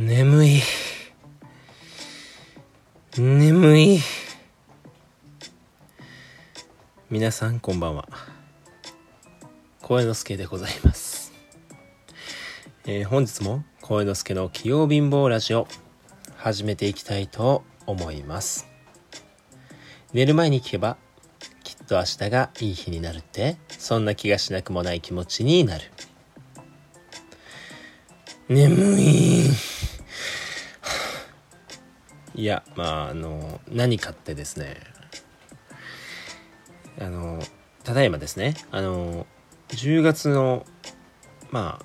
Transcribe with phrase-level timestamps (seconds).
[0.00, 0.62] 眠い。
[3.18, 3.98] 眠い。
[7.10, 8.08] 皆さんこんばんは。
[9.82, 11.34] 声之助でございます、
[12.86, 15.68] えー本日も声之助の器用貧乏ラジオ
[16.38, 18.68] 始めていきたいと思います。
[20.14, 20.96] 寝る前に聞けば
[21.62, 25.84] きっと明日がいい日になるってそんな気がしなくもない気持ちになる。
[28.48, 29.69] 眠い。
[32.40, 34.78] いやまああの何かってですね
[36.98, 37.38] あの
[37.84, 39.26] ただいまですねあの
[39.68, 40.64] 10月の
[41.50, 41.84] まあ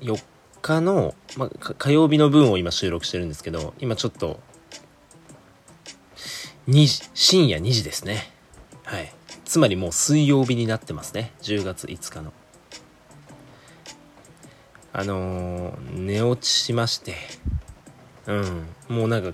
[0.00, 0.22] 4
[0.60, 4.38] 日の、まあ、火曜日の分を今収録してるんですけど今ちょっと
[6.68, 8.30] 2時深夜2時ですね。
[8.84, 9.12] はい。
[9.44, 11.32] つまりもう水曜日になってますね。
[11.42, 12.32] 10月5日の。
[14.92, 17.16] あのー寝落ちしまして
[18.26, 18.66] うん。
[18.88, 19.32] もうなんか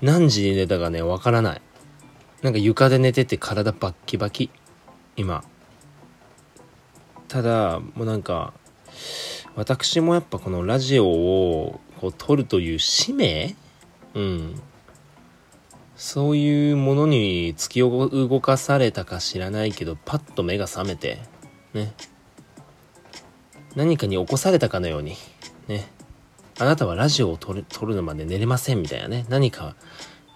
[0.00, 1.62] 何時に寝たかねわからない。
[2.42, 4.50] なんか床で寝てて体バッキバキ。
[5.16, 5.42] 今。
[7.28, 8.54] ただもうなんか
[9.54, 13.56] 私もやっぱこのラジオをこう撮るという使命？
[14.14, 14.60] うん。
[15.96, 21.18] そういうものに突き動かされたか知らないけどパッと目が覚めて
[21.74, 21.92] ね。
[23.74, 25.16] 何かに起こされたかのように
[25.66, 25.90] ね。
[26.60, 29.24] あなたはラジオを撮る撮るのまで寝れませんみたいなね。
[29.28, 29.76] 何か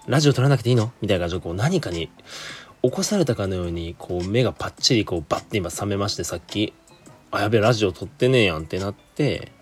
[0.06, 0.92] ラジオ撮らなくていいの？
[1.00, 2.10] みたいな感じでこう何かに
[2.82, 6.72] 起こされたかのようにこう目がパッチリこうバッて今覚めましてさっき
[7.30, 9.52] あやべえラジオ撮ってねえやんってなって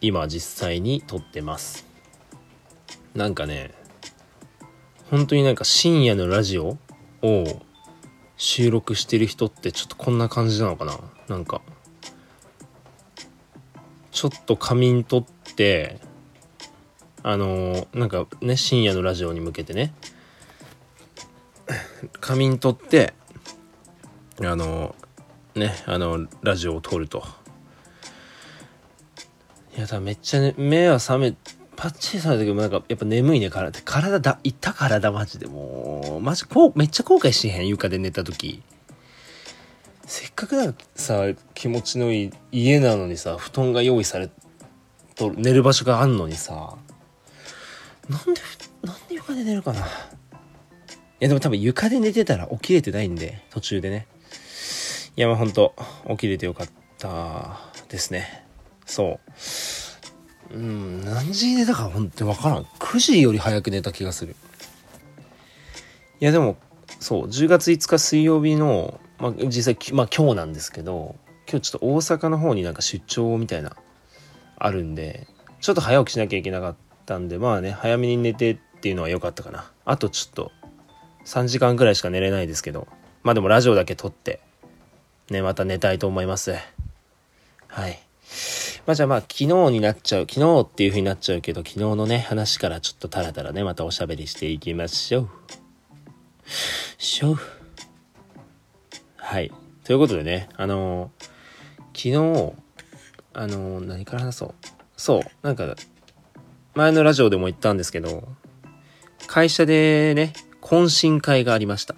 [0.00, 1.86] 今実際に撮ってます。
[3.14, 3.72] なんかね
[5.10, 6.78] 本当になんか深夜のラジオ
[7.22, 7.62] を
[8.36, 10.98] 収録してる人ってちょっとこんな感じなのかな？
[11.28, 11.60] なんか
[14.10, 15.26] ちょっと仮眠取っ
[15.56, 15.98] て
[17.22, 19.92] あのーなんかね深夜のラジオに向けてね。
[22.20, 23.14] 仮眠取って
[24.40, 27.24] あのーねあのラジオを撮ると。
[29.76, 31.34] いやだめっちゃ、ね、目は覚め
[31.74, 35.46] パッチリされたけどなんかやっぱ眠いね体体だいった体マジで。
[35.46, 38.62] もうマジこうめっちゃ後悔しへん床で寝た時。
[40.06, 41.24] せっかくなさ
[41.54, 44.30] 気持ちのいい家なのにさ布団が用意され
[45.16, 46.76] と寝る場所があんのにさ。
[48.08, 48.40] なんで
[48.82, 49.80] なんで床で寝るかな。
[49.80, 49.82] い
[51.20, 54.06] やでも多分床で寝てたら起きれてないんで途中でね。
[55.16, 55.74] いやまあほんと
[56.10, 56.68] 起きれてよかっ
[56.98, 58.44] たですね。
[58.84, 59.18] そ
[60.52, 60.54] う。
[60.54, 62.62] うん何時に寝たかほんとわからん。
[62.64, 64.36] 9時より早く寝た気がする。
[66.20, 66.56] いやでも
[67.00, 71.16] そう10月5日水曜日の、まあ、実際まあ今日なんですけど
[71.48, 73.76] 今日ちょっと大阪の方になんか出張みたいな
[74.58, 75.26] あるんで
[75.60, 79.70] ちょっと早起きしなきゃいけなかったんでまあね早めに寝てっていうのは良かったかな。
[79.84, 80.52] あとちょっと
[81.24, 82.88] 3時間くらいしか寝れないですけど
[83.22, 84.40] まあでもラジオだけ撮って
[85.30, 86.54] ねまた寝たいと思います。
[87.68, 87.98] はい。
[88.86, 95.28] まあじゃあまあ昨日になっちゃう昨日っていう風になっちゃうけど昨日のね話からちょっとタラタラねまたおしゃべりしていきましょう。
[96.98, 97.38] しょう。
[99.16, 99.52] はい。
[99.84, 101.36] ということでねあのー
[101.96, 102.52] 昨日
[103.38, 104.54] あの何から話そう？
[104.96, 105.76] そうなんか
[106.74, 108.26] 前のラジオでも言ったんですけど
[109.26, 110.32] 会社でね
[110.62, 111.94] 懇親会がありました、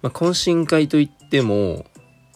[0.00, 1.84] まあ、懇親会といっても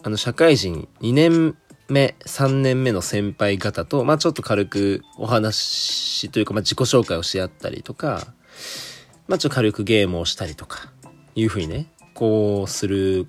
[0.03, 1.55] あの社会人2年
[1.87, 8.27] 目3年目の先輩方と、まあ、ちょっと軽くお話というか、まあ、自己紹介をし合ったりとか、
[9.29, 10.91] まあ、ちょっと軽くゲームをしたりとか
[11.33, 13.27] いうふうにねこうする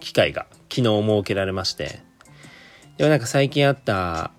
[0.00, 2.00] 機会が昨日設けられまして
[2.96, 4.30] でもなんか最近あった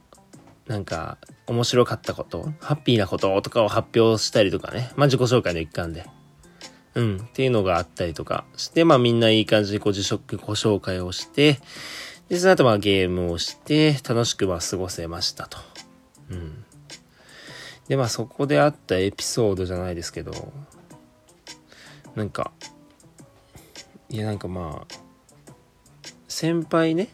[0.67, 4.91] なんか面白かったことハッピーなこととかを発表したりとかね。
[4.95, 6.05] まあ自己紹介の一環で。
[6.95, 7.17] うん。
[7.17, 11.59] っていうのがあったりとかしてまあみんないい感じにこう自己紹介をして
[12.27, 15.57] でその後まあゲームをして楽しくまあ過ごせましたと。
[16.31, 16.65] うん。
[17.87, 20.51] でまあそこであったエピソードじゃないですけど
[22.15, 22.51] なんか
[24.09, 24.95] いやなんかまあ
[26.27, 27.07] 先輩ね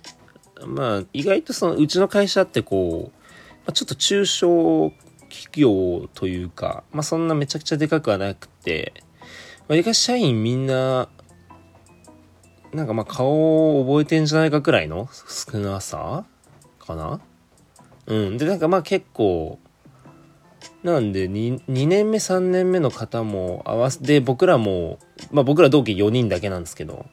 [0.67, 3.19] まあ意外とそのうちの会社ってこう、
[3.59, 4.91] まあ、ちょっと中小
[5.29, 8.93] 企業というかまあそんなめちゃくちゃでかくはなくて
[9.67, 11.09] わりかし社員みんな
[12.73, 16.25] なんかまあ顔を覚えてんじゃないかくらいの少なさ
[16.79, 17.21] かな？
[18.07, 18.37] うん。
[18.37, 19.59] でなんかまあ結構
[20.81, 24.99] なんで 2, 2年目3年目の方も合わせで僕らも
[25.31, 27.05] まあ僕ら同期4人だけなんですけど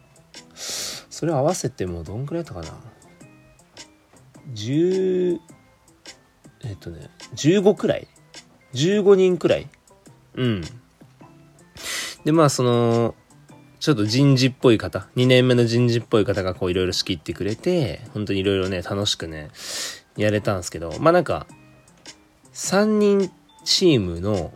[0.55, 2.79] それ合わせてもどんくらいだったかな？
[4.55, 5.39] 10
[6.65, 8.07] えっとね、15くらい
[8.75, 9.69] ?15 人くらい？
[10.35, 10.63] うん。
[12.25, 13.15] で、まあ、その、
[13.79, 19.49] ちょっと人事っぽい方、2年目の人事っぽい方がこういろいろ仕切ってくれて、本当にいろいろね、楽しくね、
[20.17, 21.47] やれたんですけど、まあなんか、
[22.53, 23.31] 3人
[23.65, 24.53] チームの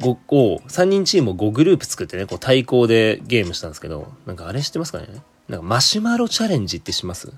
[0.00, 5.08] 5を、3人チームを5グループ作ってね、こう対抗でゲームしたんですけど、なんかあれ知ってますかね？
[5.48, 7.34] なんかマシュマロチャレンジってします？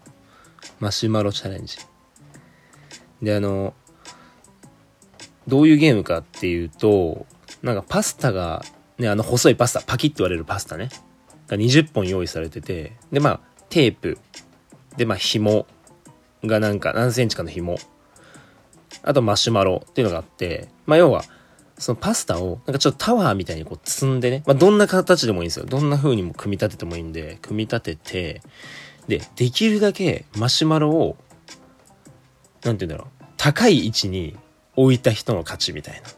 [0.80, 1.78] マシュマロチャレンジ。
[3.22, 3.74] で、あの、
[5.46, 7.26] どういうゲームかっていうと、
[7.62, 8.64] なんかパスタが、
[8.98, 10.88] ね、あの細いパスタ、パキッと割れるパスタね。
[11.48, 14.18] が20本用意されてて、で、まあ、テープ、
[14.96, 15.66] で、まあ、紐
[16.44, 17.76] がなんか何センチかの紐、
[19.02, 21.24] あとマシュマロっていうのがあって、まあ、要は、
[21.76, 25.66] そのパスタを、なんかちょっとタワーみたいにこう積んでね、まあ、どんな形でもいいんですよ。
[25.66, 28.42] どんな風にも組み立ててもいいんで、組み立てて、
[29.08, 31.16] で、できるだけマシュマロを、
[32.64, 34.36] なんて言うんだろう、高い位置に
[34.76, 36.08] 置いた人の勝ちみたいな。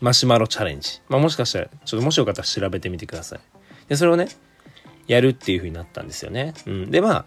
[0.00, 1.00] マシュマロチャレンジ。
[1.08, 3.40] まあ、もしかしたら、ちょっともしよかったら調べてみてください。
[3.88, 4.28] で、それをね、
[5.06, 6.54] やるっていう風になったんですよね。
[6.66, 6.90] うん。
[6.90, 7.26] で、まあ、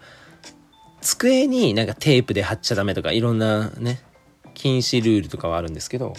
[1.00, 4.00] 机になんかテープで貼っちゃダメとか、いろんなね、
[4.54, 6.14] 禁止ルールとかはあるんですけど、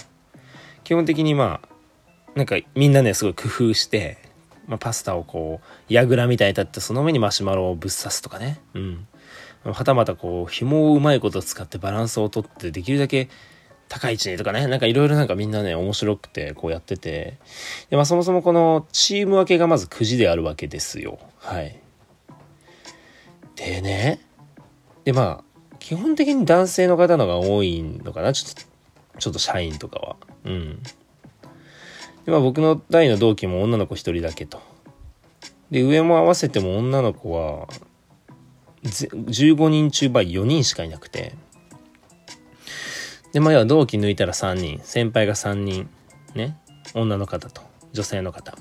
[0.83, 1.69] 基本的にまあ、
[2.35, 4.17] なんかみんなね、すごい工夫して、
[4.69, 8.61] まあ、パスタをこう、矢倉みたいに立ってその上にマシュマロをぶっ刺すとかね。
[8.75, 9.07] うん。
[9.65, 13.29] はたまたこう、紐をうまいこと使ってバランスをとってできるだけ
[13.89, 17.39] 高い位置にとかね、なんかいろいろなんかみんなね、面白くてこうやってて、
[17.89, 21.17] で、まあそもそもこのチーム分けがまず9時であるわけですよ。
[21.39, 21.81] はい。
[23.55, 24.21] でね、
[25.03, 28.61] でまあ、基本的に男性の方のが多いのかな、ちょっと、
[29.19, 30.15] ちょっと社員とかは。
[30.45, 30.83] うん。
[32.29, 34.61] で、まあ僕の代の同期も女の子一人だけと。
[35.71, 37.67] で、上も合わせても女の子は、
[38.83, 41.35] 15人中ば4人しかいなくて。
[43.33, 45.89] で、まあ要は同期抜いたら3人、先輩が3人、
[46.35, 46.55] ね、
[46.93, 48.55] 女の方と、女性の方。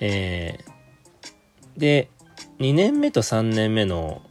[0.00, 2.10] えー、で、
[2.58, 4.22] 2年目と3年目の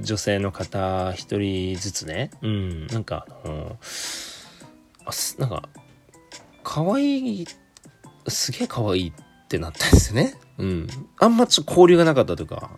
[0.00, 3.76] 女性の方一人ずつね、うん、なんか、あの
[5.04, 5.68] あなんか、
[6.72, 7.46] 可愛い、
[8.28, 10.34] すげえ可愛いってなったんですよね。
[10.58, 10.86] うん。
[11.18, 12.70] あんまちょっと交流がなかったというか、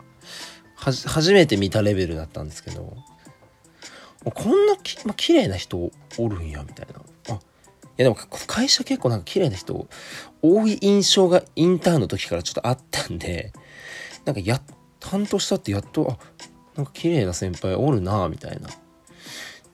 [0.77, 2.97] はじ、初めて見たレベルだったんですけど、
[4.25, 5.77] こんなき、まあ、綺麗な人
[6.17, 7.35] おるんや、みたいな。
[7.35, 7.39] あ、い
[7.99, 9.87] やでも会社結構なんか綺麗な人
[10.41, 13.53] 多い印象がインターンの時からちょっとあったんで、
[14.25, 14.63] なんかや、
[15.01, 16.19] 担当したってやっと、あ、
[16.77, 18.71] なんか綺麗な先輩おるなみたいな。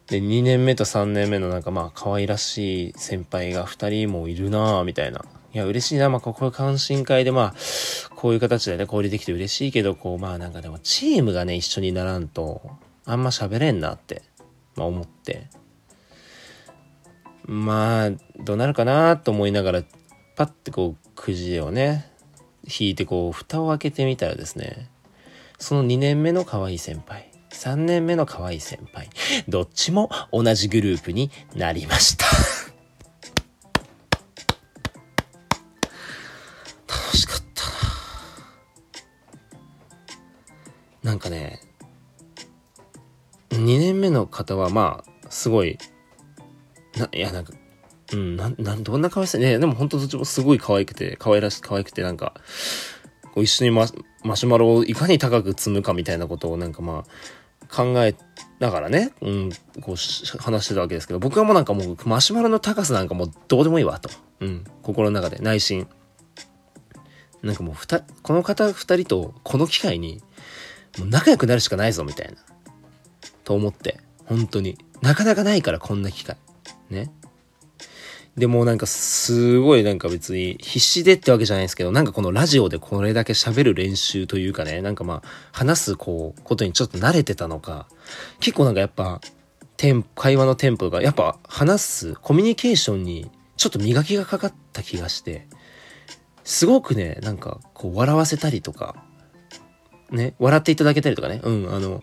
[0.09, 5.25] で、2年目と3年目のなんかまあ可愛らしい先輩が2人もいるなぁみたいな。
[5.55, 6.09] いや、嬉しいな。
[6.09, 12.63] まあ、ここは懇親会でまあ、こういう形でね、交流できて嬉しいけど、こう、まあなんかでもチームがね、一緒にならんと、
[13.05, 14.23] あんま喋れんなって、
[14.77, 15.47] まあ思って。
[17.45, 18.11] まあ、
[18.45, 19.83] どうなるかなと思いながら、
[20.37, 22.11] パッてこう、くじをね、
[22.65, 24.91] 引いてこう、蓋を開けてみたらですね、
[25.59, 27.28] その2年目の可愛い先輩、
[27.59, 29.11] 3年目の可愛い先輩、
[29.49, 32.25] どっちも同じグループになりました
[36.87, 37.65] 楽しかった
[41.03, 41.11] な。
[41.11, 41.61] なんかね、
[43.51, 45.79] 2年目の方はまあ、すごい、
[46.97, 47.53] な、いやなんか、
[48.13, 52.35] うん、なん、なん、どんな可愛さね、でも本当どっちもすごい可愛くて、可愛らしく、可愛くてなんか、
[53.35, 53.89] こう一緒にマ
[54.23, 57.11] マシュマロをいかに高く積むかみたいなことをなんかまあ
[57.71, 58.15] 考え
[58.59, 59.97] ながらね、うん、こう
[60.39, 64.11] 話してたわけですけど、僕はもうなんかもうマシュマロの高さなんかもうどうでもいいわと。
[64.41, 65.87] うん、心の中で内心。
[67.43, 70.21] なんかもうふた、この方二人とこの機会に
[70.99, 72.35] もう仲良くなるしかないぞみたいな。
[73.45, 74.01] と思って。
[74.27, 74.77] 本当に。
[75.01, 76.37] なかなかないからこんな機会。
[76.91, 77.11] ね。
[78.39, 87.89] でもなんかすごいなんか別に必死でってわけじゃないですけど、なんかこのラジオでこれだけ喋る練習というかね、なんかまあ話すこう、ことにちょっと慣れてたのか、
[88.39, 89.21] 結構なんかやっぱ、
[89.77, 95.49] テン会話のテンポがやっぱ話すコミュニケーションにちょっと磨きがかかった気がして、
[96.45, 99.05] すごくね、なんかこう笑わせたりとか、
[100.11, 102.03] ね、笑っていただけたりとかね、うん、あの、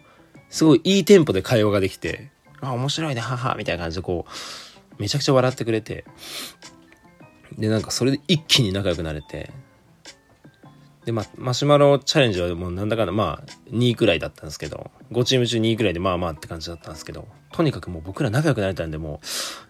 [0.49, 2.29] すごいいいテンポで会話ができて、
[2.61, 4.31] あ、面白いね、はみたいな感じでこう、
[4.97, 6.05] めちゃくちゃ笑ってくれて、
[7.57, 9.51] で、なんかそれで一気に仲良くなれて、
[11.05, 19.21] で、まあ、マシュマロチャレンジはもうなんだかんだ、まあ、2位くらいだったんですけど、5チーム中2位くらいでまあまあって感じだったんですけど、とにかくもう僕ら仲良くなれたんで、も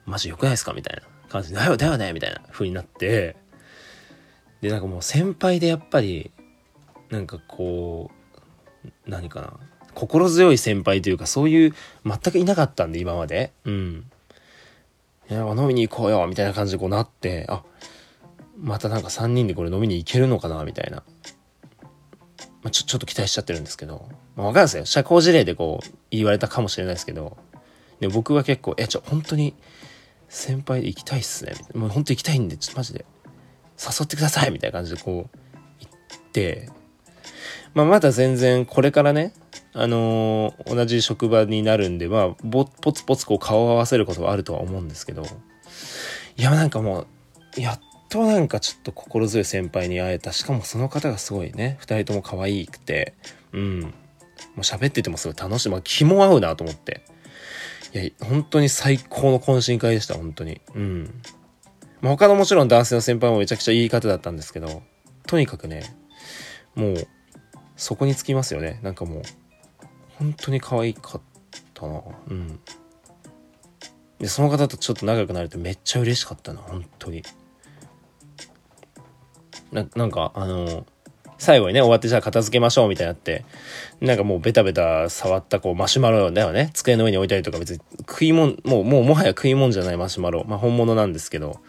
[0.07, 3.35] う、マジ良くないですかみたいな感じで、だよだよねみたいな風になって、
[4.61, 6.31] で、なんかもう先輩でやっぱり、
[7.09, 8.09] なんかこ
[8.85, 9.53] う、何かな、
[9.93, 13.51] 心強い先輩というか、そういう、全くいなかったんで、今まで。
[13.65, 14.11] うん。
[15.33, 17.63] や、飲みに行こうよ、みたいな感じでこうなって、あ、
[18.57, 21.03] またなんか3人でこれ飲みに行けるのかな、みたいな。
[22.63, 24.07] まあ、ちょ、ちょっと期待しちゃってるんですけど。
[24.35, 24.85] まあ、わかるんですよ。
[24.85, 27.37] 社交辞令でこう、言われたかもしれないですけど。
[27.99, 29.53] で、僕は結構、え、ちょ、本当に、
[30.29, 31.53] 先輩で行きたいっすね。
[31.73, 33.05] もう本当行きたいんで、ちょっとマジで、
[33.77, 35.37] 誘ってくださいみたいな感じでこう、
[35.79, 36.69] 行って、
[37.73, 39.33] まあ、まだ全然これからね、
[39.77, 45.25] あのー、同じ職場になるんで、まあ、ぼ、ポツポツこう顔を合わせることはあるとは思うんですけど、
[46.37, 47.05] いや、なんかも
[47.57, 47.79] う、やっ
[48.09, 50.31] となんかちょっと心強い先輩に会えた。
[50.31, 53.15] しかもその方がすごいね、二人とも可愛くて、
[53.51, 53.81] うん。
[53.81, 53.89] も
[54.57, 55.69] う喋っててもすごい楽しい。
[55.69, 57.01] まあ、気も合うなと思って。
[57.93, 60.61] いや、本当に最高の懇親会でした、本当に。
[60.73, 61.21] うん。
[61.99, 64.83] まあ、他のもちろん男性の先輩もめちゃくちゃいい方だったんですけど、
[65.27, 65.83] とにかくね、
[66.75, 67.07] もう、
[67.75, 68.79] そこにつきますよね。
[68.83, 69.21] なんかもう、
[70.17, 71.21] 本当に可愛かっ
[71.73, 72.01] たな。
[72.29, 72.59] うん。
[74.19, 77.23] で、その方とちょっと仲良くなれてめっちゃ嬉しかったな、本当に。
[79.71, 80.85] な、なんか、あの
[81.37, 83.43] 最後にね、終わってじゃあ片付けましょうみたいになって、
[83.99, 86.69] なんかもうベタベタ触ったこうマシュマロだよね。
[86.73, 90.45] 机の上に置いたりとか別に食い物、もう、もうもはや食い物じゃないマシュマロ。
[90.47, 91.59] まあ本物なんですけど、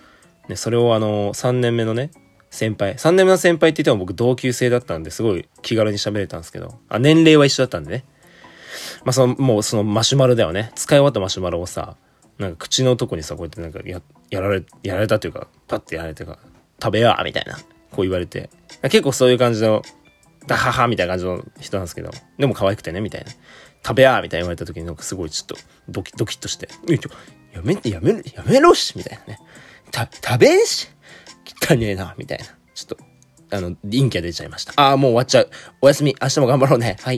[0.49, 2.13] ね、それをあの、3年目のね、
[2.51, 2.95] 先輩。
[2.95, 8.05] 3年目の先輩って言っても僕同級生だったんで、すごい気軽に喋れたんですけど、あ、年齢は一緒だったんでね。
[9.05, 10.73] まあその、もうそのマシュマロだよね。
[10.75, 11.97] 使い終わったマシュマロをさ、
[12.39, 16.39] なんか口のとこにさ、こうやってなんかや、やられ、やられたというか、パッてやられてか、
[16.83, 17.57] 食べやみたいな。
[17.57, 17.63] こ
[17.99, 18.51] う言われて。
[18.83, 19.83] 結構そういう感じの、
[20.47, 23.33] ダハハみたいな感じの人なんですけど、でも可愛くてね、みたいな。
[23.85, 25.57] 食べやみたいな言われた時になんかすごいちょっと
[25.89, 26.69] ドキドキッとして、
[27.53, 29.41] やめて、やめろ、やめろしみたいなね。
[29.93, 30.89] た、食べんし？
[31.69, 32.45] 汚ねえな、みたいな。
[32.75, 32.99] ちょっと、
[33.57, 34.73] あの、陰キャ出ちゃいました。
[34.77, 35.51] ああ、もう終わっちゃう。
[35.81, 36.15] おやすみ。
[36.21, 36.97] 明日も頑張ろうね。
[37.01, 37.15] はい。